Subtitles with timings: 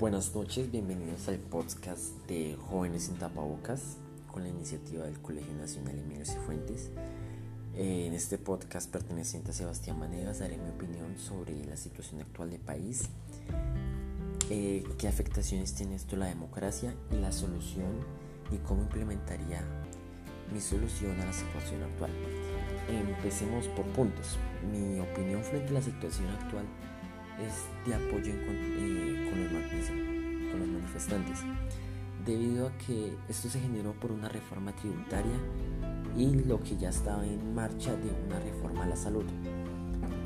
[0.00, 3.98] Buenas noches, bienvenidos al podcast de Jóvenes sin Tapabocas
[4.32, 6.90] con la iniciativa del Colegio Nacional Emilio Cifuentes.
[7.76, 12.60] En este podcast perteneciente a Sebastián Manegas daré mi opinión sobre la situación actual del
[12.60, 13.10] país,
[14.48, 17.92] eh, qué afectaciones tiene esto la democracia y la solución
[18.50, 19.62] y cómo implementaría
[20.50, 22.10] mi solución a la situación actual.
[22.88, 24.38] Empecemos por puntos.
[24.72, 26.64] Mi opinión frente a la situación actual
[27.46, 31.38] es de apoyo eh, con, los, manifestantes,
[32.24, 35.38] debido a que esto se generó por una reforma tributaria
[36.16, 39.24] y lo que ya estaba en marcha de una reforma a la salud.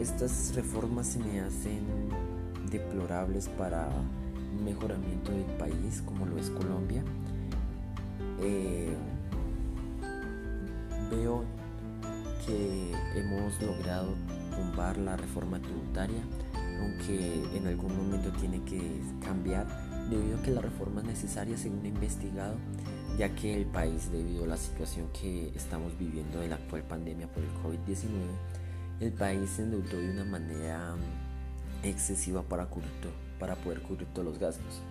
[0.00, 1.82] Estas reformas se me hacen
[2.70, 3.88] deplorables para
[4.52, 7.02] un mejoramiento del país como lo es Colombia.
[8.40, 8.94] Eh,
[11.10, 11.44] veo
[12.46, 14.14] que hemos logrado
[14.54, 16.22] tumbar la reforma tributaria
[16.80, 19.66] aunque en algún momento tiene que cambiar
[20.08, 22.56] debido a que la reforma es necesaria según he investigado,
[23.18, 27.28] ya que el país debido a la situación que estamos viviendo de la actual pandemia
[27.28, 28.08] por el COVID-19,
[29.00, 30.94] el país se endeudó de una manera
[31.82, 32.68] excesiva para,
[33.38, 34.82] para poder cubrir todos los gastos.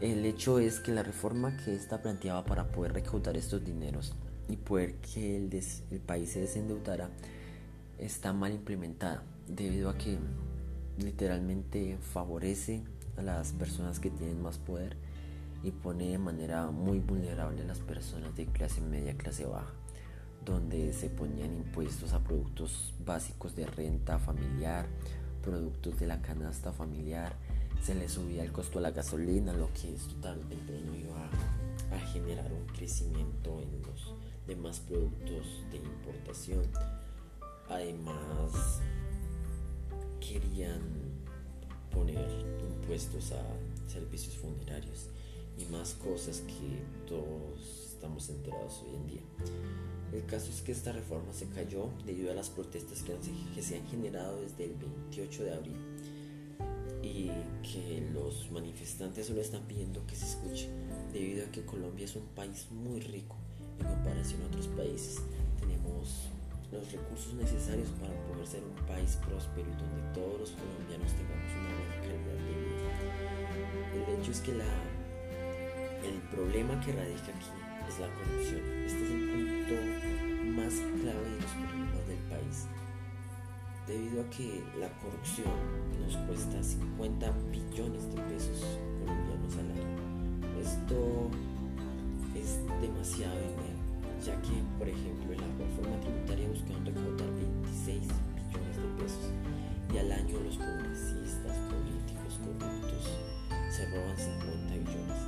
[0.00, 4.14] El hecho es que la reforma que esta planteaba para poder recaudar estos dineros
[4.48, 5.50] y poder que el,
[5.90, 7.10] el país se desendeudara
[7.98, 10.18] está mal implementada debido a que
[11.00, 12.82] literalmente favorece
[13.16, 14.96] a las personas que tienen más poder
[15.62, 19.72] y pone de manera muy vulnerable a las personas de clase media, clase baja,
[20.44, 24.86] donde se ponían impuestos a productos básicos de renta familiar,
[25.42, 27.34] productos de la canasta familiar,
[27.82, 31.96] se le subía el costo a la gasolina, lo que es totalmente no iba a,
[31.96, 34.14] a generar un crecimiento en los
[34.46, 36.62] demás productos de importación.
[37.68, 38.80] Además,
[40.20, 40.80] querían
[41.90, 42.28] poner
[42.60, 43.42] impuestos a
[43.90, 45.08] servicios funerarios
[45.58, 49.20] y más cosas que todos estamos enterados hoy en día.
[50.12, 53.86] El caso es que esta reforma se cayó debido a las protestas que, se han
[53.86, 55.76] generado desde el 28 de abril
[57.02, 57.30] y
[57.62, 60.68] que los manifestantes solo están pidiendo que se escuche
[61.12, 63.36] debido a que Colombia es un país muy rico
[63.78, 65.19] en comparación a otros países.
[66.92, 71.70] Recursos necesarios para poder ser un país próspero y donde todos los colombianos tengamos una
[71.70, 72.90] buena calidad de vida.
[73.94, 74.66] El hecho es que la,
[76.02, 77.50] el problema que radica aquí
[77.86, 78.60] es la corrupción.
[78.86, 79.74] Este es el punto
[80.58, 82.66] más clave de los problemas del país.
[83.86, 85.54] Debido a que la corrupción
[86.02, 88.66] nos cuesta 50 billones de pesos
[88.98, 89.94] colombianos al año.
[90.58, 91.30] Esto
[92.34, 93.38] es demasiado
[94.20, 99.26] ya que, por ejemplo, en la reforma tributaria buscaban recaudar 26 billones de pesos
[99.88, 103.04] y al año los congresistas, políticos corruptos
[103.72, 105.20] se roban 50 billones.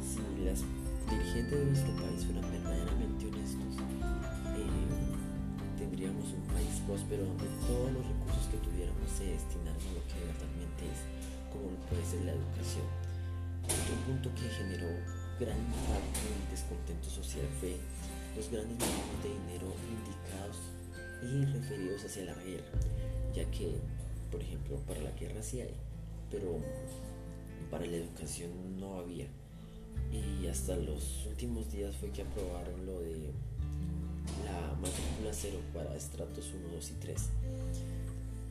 [0.00, 0.64] Si las
[1.12, 4.64] dirigentes de nuestro país fueran verdaderamente honestos, eh,
[5.76, 10.16] tendríamos un país próspero donde todos los recursos que tuviéramos se destinaran a lo que
[10.24, 11.04] verdaderamente es,
[11.52, 12.88] como lo puede ser la educación.
[13.68, 14.88] Otro punto que generó
[15.38, 17.76] gran impacto en el descontento social fue
[18.36, 20.56] los grandes montos de dinero indicados
[21.22, 22.70] y referidos hacia la guerra,
[23.34, 23.76] ya que,
[24.30, 25.74] por ejemplo, para la guerra sí hay,
[26.30, 26.58] pero
[27.70, 29.26] para la educación no había.
[30.12, 33.32] Y hasta los últimos días fue que aprobaron lo de
[34.44, 37.22] la matrícula cero para estratos 1, 2 y 3.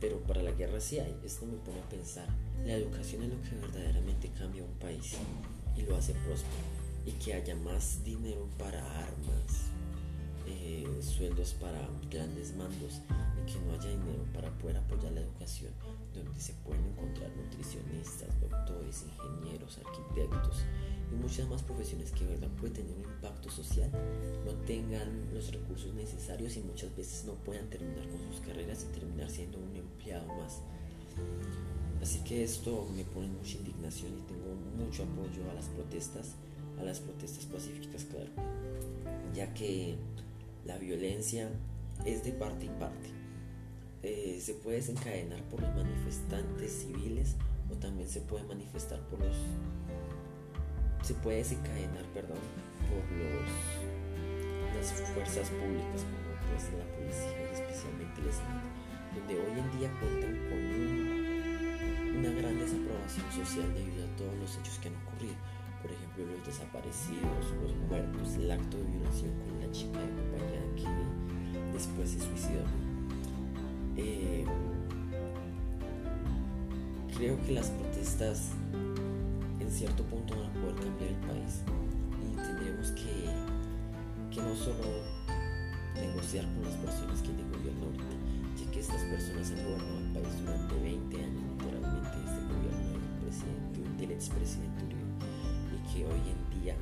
[0.00, 1.16] Pero para la guerra sí hay.
[1.24, 2.28] Esto me pone a pensar,
[2.64, 5.16] la educación es lo que verdaderamente cambia un país
[5.76, 6.76] y lo hace próspero
[7.06, 9.70] y que haya más dinero para armas,
[10.46, 13.00] eh, sueldos para grandes mandos
[13.40, 15.72] y que no haya dinero para poder apoyar la educación,
[16.12, 20.64] donde se pueden encontrar nutricionistas, doctores, ingenieros, arquitectos
[21.12, 23.90] y muchas más profesiones que verdad pueden tener un impacto social,
[24.44, 28.98] no tengan los recursos necesarios y muchas veces no puedan terminar con sus carreras y
[28.98, 30.60] terminar siendo un empleado más.
[32.06, 36.36] Así que esto me pone mucha indignación y tengo mucho apoyo a las protestas
[36.78, 38.30] a las protestas pacíficas, claro,
[39.34, 39.96] ya que
[40.64, 41.50] la violencia
[42.04, 43.10] es de parte y parte.
[44.04, 47.34] Eh, se puede desencadenar por los manifestantes civiles
[47.72, 49.36] o también se puede manifestar por los
[51.02, 52.38] se puede desencadenar perdón
[52.88, 53.50] por los
[54.76, 58.62] las fuerzas públicas como pues la policía y especialmente el Estado
[59.16, 61.35] donde hoy en día cuentan con
[62.16, 65.34] una gran desaprobación social debido a todos los hechos que han ocurrido
[65.82, 70.64] por ejemplo los desaparecidos, los muertos, el acto de violación con la chica de compañía
[70.74, 72.64] que después se suicidó.
[73.96, 74.44] Eh,
[77.16, 78.50] creo que las protestas
[79.60, 81.62] en cierto punto van a poder cambiar el país
[82.24, 85.04] y tendremos que, que no solo
[85.94, 88.04] negociar con las personas que de gobierno ahorita,
[88.58, 91.55] ya que estas personas han gobernado el país durante 20 años
[94.16, 95.02] expresidente Uribe
[95.72, 96.74] y que hoy en día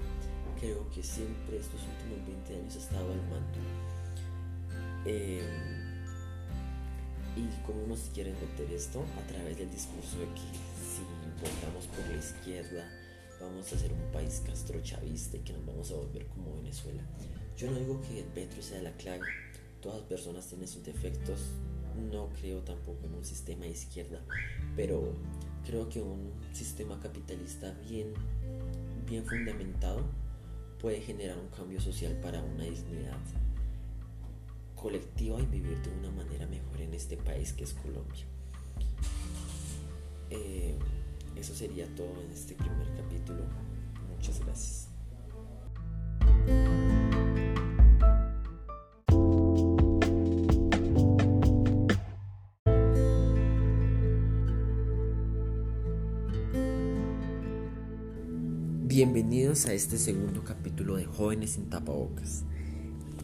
[0.58, 3.58] creo que siempre estos últimos 20 años ha estado al mando.
[5.04, 5.42] Eh,
[7.36, 10.40] y cómo nos quieren meter esto a través del discurso de que
[10.78, 11.02] si
[11.42, 12.88] votamos por la izquierda
[13.40, 17.02] vamos a ser un país castrochavista y que nos vamos a volver como Venezuela.
[17.56, 19.26] Yo no digo que Petro sea la clave,
[19.81, 21.40] todas las personas tienen sus defectos,
[22.11, 24.21] no creo tampoco en un sistema de izquierda,
[24.77, 25.15] pero
[25.67, 28.12] creo que un sistema capitalista bien,
[29.06, 30.03] bien fundamentado
[30.81, 33.19] puede generar un cambio social para una dignidad
[34.75, 38.25] colectiva y vivir de una manera mejor en este país que es Colombia.
[40.31, 40.75] Eh,
[41.37, 43.45] eso sería todo en este primer capítulo.
[44.15, 44.94] Muchas gracias.
[58.94, 62.44] Bienvenidos a este segundo capítulo de Jóvenes sin tapabocas.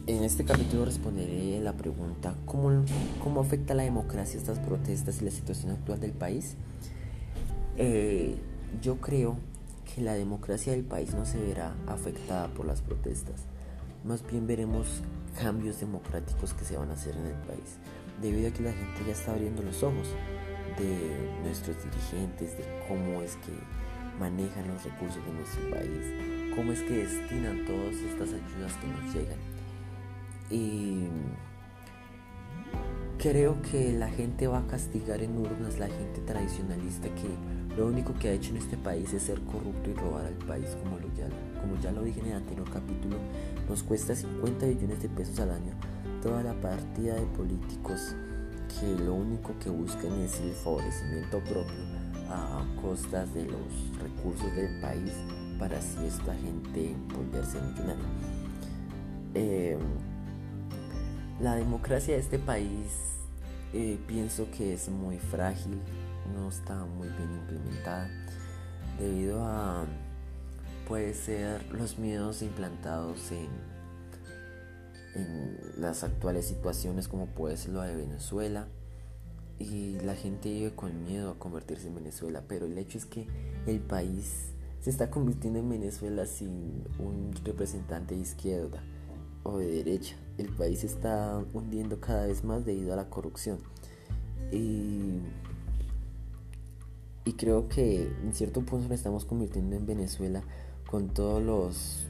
[0.05, 2.83] En este capítulo responderé la pregunta ¿cómo,
[3.23, 6.57] cómo afecta la democracia estas protestas y la situación actual del país?
[7.77, 8.35] Eh,
[8.81, 9.37] yo creo
[9.95, 13.45] que la democracia del país no se verá afectada por las protestas.
[14.03, 15.01] Más bien veremos
[15.39, 17.77] cambios democráticos que se van a hacer en el país,
[18.21, 20.09] debido a que la gente ya está abriendo los ojos
[20.77, 23.53] de nuestros dirigentes, de cómo es que
[24.21, 29.13] manejan los recursos de nuestro país, cómo es que destinan todas estas ayudas que nos
[29.13, 29.39] llegan.
[30.51, 31.07] Y
[33.17, 38.13] creo que la gente va a castigar en urnas la gente tradicionalista que lo único
[38.13, 41.07] que ha hecho en este país es ser corrupto y robar al país, como, lo
[41.15, 41.27] ya,
[41.59, 43.17] como ya lo dije en el anterior capítulo,
[43.67, 45.73] nos cuesta 50 billones de pesos al año
[46.21, 48.15] toda la partida de políticos
[48.79, 52.00] que lo único que buscan es el favorecimiento propio
[52.31, 55.11] a costas de los recursos del país
[55.59, 58.05] para así esta gente volverse millonaria.
[59.33, 59.77] Eh,
[61.39, 63.17] la democracia de este país
[63.73, 65.79] eh, pienso que es muy frágil,
[66.33, 68.09] no está muy bien implementada
[68.99, 69.85] debido a
[70.87, 73.49] puede ser los miedos implantados en,
[75.15, 78.67] en las actuales situaciones como puede ser lo de Venezuela
[79.61, 83.27] y la gente vive con miedo a convertirse en Venezuela, pero el hecho es que
[83.67, 88.83] el país se está convirtiendo en Venezuela sin un representante de izquierda
[89.43, 90.15] o de derecha.
[90.37, 93.59] El país se está hundiendo cada vez más debido a la corrupción.
[94.51, 95.19] Y,
[97.25, 100.43] y creo que en cierto punto nos estamos convirtiendo en Venezuela
[100.89, 102.07] con todos los,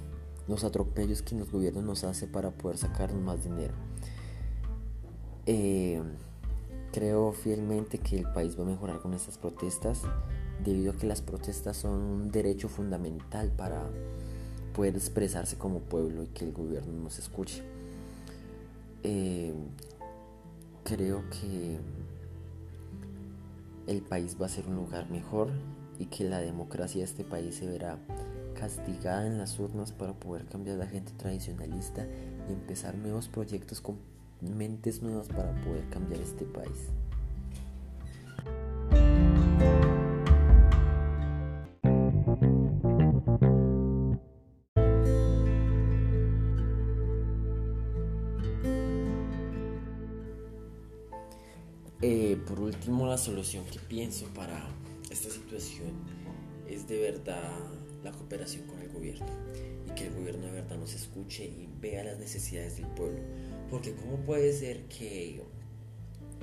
[0.47, 3.73] los atropellos que los gobiernos nos hace para poder sacarnos más dinero.
[5.45, 6.01] Eh,
[6.91, 10.01] Creo fielmente que el país va a mejorar con estas protestas
[10.63, 13.81] debido a que las protestas son un derecho fundamental para
[14.75, 17.63] poder expresarse como pueblo y que el gobierno nos escuche.
[19.03, 19.53] Eh,
[20.83, 21.79] creo que
[23.87, 25.49] el país va a ser un lugar mejor
[25.97, 27.97] y que la democracia de este país se verá
[28.53, 32.05] castigada en las urnas para poder cambiar la gente tradicionalista
[32.49, 33.97] y empezar nuevos proyectos con
[34.41, 36.89] mentes nuevas para poder cambiar este país.
[52.03, 54.59] Eh, por último, la solución que pienso para
[55.11, 55.91] esta situación
[56.67, 57.59] es de verdad
[58.03, 59.27] la cooperación con el gobierno
[59.87, 63.19] y que el gobierno de verdad nos escuche y vea las necesidades del pueblo
[63.71, 65.41] porque ¿cómo puede ser que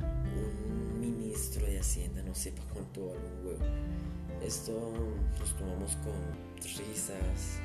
[0.01, 3.65] un ministro de Hacienda no sepa cuánto vale un huevo?
[4.43, 4.73] Esto
[5.39, 6.17] nos tomamos con
[6.57, 7.61] risas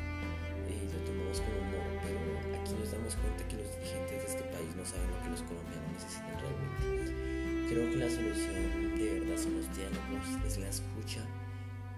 [0.68, 4.44] y lo tomamos con humor, pero aquí nos damos cuenta que los dirigentes de este
[4.52, 7.70] país no saben lo que los colombianos necesitan realmente.
[7.70, 11.24] Creo que la solución de verdad son los diálogos, es la escucha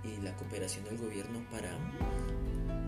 [0.03, 1.71] y la cooperación del gobierno para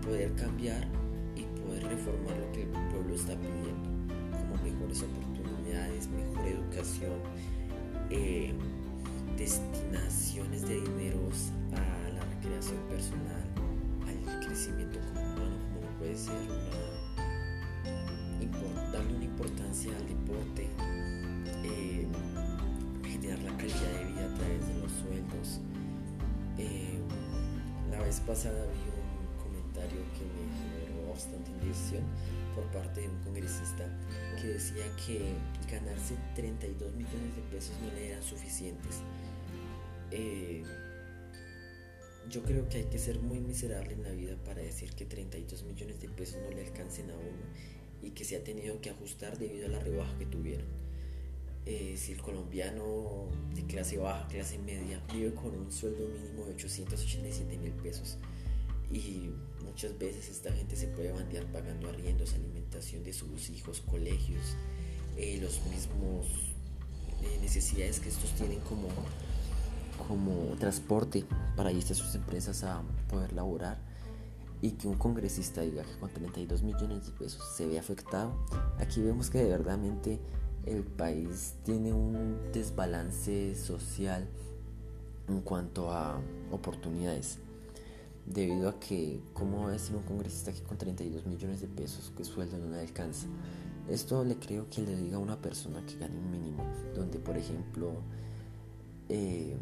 [0.04, 0.88] poder cambiar
[1.36, 3.87] y poder reformar lo que el pueblo está pidiendo
[4.88, 7.20] mejores oportunidades, mejor educación,
[8.10, 8.54] eh,
[9.38, 13.44] destinaciones de dineros a la recreación personal,
[14.08, 16.36] al crecimiento como humano, como puede ser
[18.92, 20.70] darle una importancia al deporte,
[21.64, 22.08] eh,
[23.04, 25.60] generar la calidad de vida a través de los sueldos,
[26.58, 27.00] eh,
[27.92, 32.04] la vez vez pasada vi un comentario que me generó bastante indignación
[32.58, 33.88] por parte de un congresista
[34.42, 35.36] que decía que
[35.72, 39.02] ganarse 32 millones de pesos no le eran suficientes.
[40.10, 40.64] Eh,
[42.32, 45.64] yo creo que hay que ser muy miserable en la vida para decir que 32
[45.64, 47.46] millones de pesos no le alcancen a uno
[48.02, 50.66] y que se ha tenido que ajustar debido a la rebaja que tuvieron.
[51.68, 56.54] Eh, si el colombiano de clase baja, clase media, vive con un sueldo mínimo de
[56.54, 58.18] 887 mil pesos
[58.92, 59.30] y
[59.64, 64.56] muchas veces esta gente se puede bandear pagando arriendos, alimentación de sus hijos, colegios,
[65.18, 66.26] eh, los mismos
[67.22, 68.88] eh, necesidades que estos tienen como
[70.08, 71.26] como transporte
[71.56, 73.80] para irse a sus empresas a poder laborar
[74.62, 78.34] y que un congresista diga que con 32 millones de pesos se ve afectado,
[78.80, 80.20] aquí vemos que de verdadmente
[80.66, 84.28] el país tiene un desbalance social
[85.28, 86.20] en cuanto a
[86.52, 87.40] oportunidades.
[88.28, 92.12] Debido a que, ¿cómo va a ser un congresista que con 32 millones de pesos
[92.16, 93.28] que sueldo no le alcanza?
[93.90, 97.38] Esto le creo que le diga a una persona que gane un mínimo, donde por
[97.38, 97.94] ejemplo
[99.08, 99.56] eh,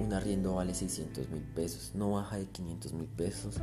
[0.00, 3.56] un arriendo vale 600 mil pesos, no baja de 500 mil pesos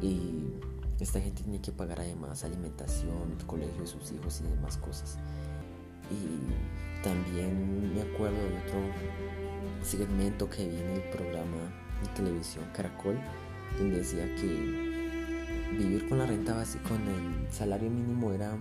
[0.00, 0.52] y
[1.00, 5.18] esta gente tiene que pagar además alimentación, colegio de sus hijos y demás cosas.
[6.10, 8.78] Y también me acuerdo de otro
[9.82, 11.56] segmento que vi el programa
[12.02, 13.18] de televisión Caracol,
[13.78, 18.56] donde decía que vivir con la renta básica, con el salario mínimo era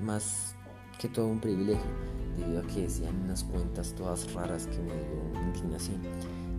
[0.00, 0.54] más
[0.98, 1.90] que todo un privilegio,
[2.38, 6.00] debido a que decían unas cuentas todas raras que me dio indignación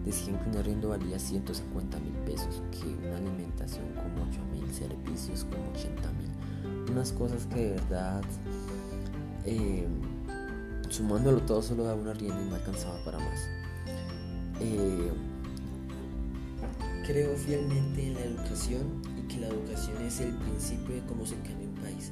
[0.08, 5.46] decían que un arriendo valía 150 mil pesos, que una alimentación como 8 mil, servicios
[5.52, 6.92] como 80 mil.
[6.92, 8.24] Unas cosas que de verdad,
[9.46, 9.86] eh,
[10.90, 13.48] sumándolo todo, solo daba un arriendo y no alcanzaba para más.
[14.62, 15.12] Eh,
[17.08, 21.36] creo fielmente en la educación y que la educación es el principio de cómo se
[21.36, 22.12] cambia un país.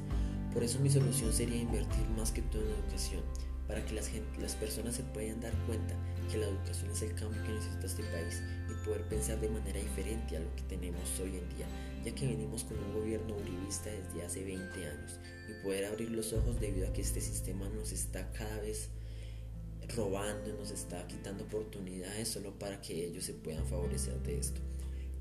[0.54, 3.20] Por eso mi solución sería invertir más que todo en educación
[3.68, 4.10] para que las,
[4.40, 5.94] las personas se puedan dar cuenta
[6.32, 9.78] que la educación es el cambio que necesita este país y poder pensar de manera
[9.78, 11.66] diferente a lo que tenemos hoy en día,
[12.02, 16.32] ya que venimos con un gobierno uribista desde hace 20 años y poder abrir los
[16.32, 18.88] ojos debido a que este sistema nos está cada vez
[19.94, 24.62] robando, nos está quitando oportunidades solo para que ellos se puedan favorecer de esto.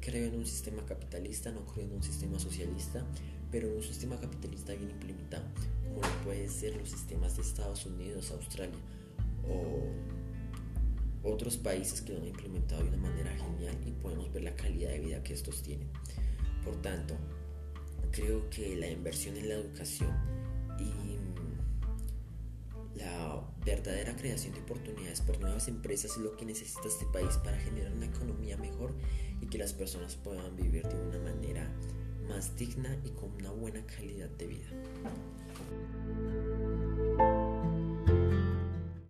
[0.05, 3.03] Creo en un sistema capitalista, no creo en un sistema socialista,
[3.51, 5.45] pero en un sistema capitalista bien implementado,
[5.83, 8.77] como lo pueden ser los sistemas de Estados Unidos, Australia
[9.49, 9.89] o
[11.23, 14.91] otros países que lo han implementado de una manera genial y podemos ver la calidad
[14.91, 15.89] de vida que estos tienen.
[16.63, 17.15] Por tanto,
[18.11, 20.11] creo que la inversión en la educación
[20.79, 21.15] y
[22.99, 27.57] la verdadera creación de oportunidades por nuevas empresas es lo que necesita este país para
[27.57, 28.93] generar una economía mejor
[29.45, 31.69] y que las personas puedan vivir de una manera
[32.27, 34.67] más digna y con una buena calidad de vida.